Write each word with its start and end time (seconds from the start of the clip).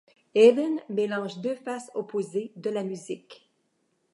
Hevein 0.33 0.77
mélange 0.89 1.41
deux 1.41 1.53
faces 1.53 1.91
opposées 1.93 2.53
de 2.55 2.71
la 2.71 2.81
musique. 2.83 3.51